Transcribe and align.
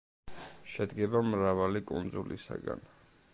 შედგება 0.75 1.21
მრავალი 1.27 1.83
კუნძულისაგან. 1.93 2.83